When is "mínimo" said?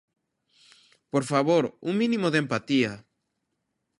2.01-2.27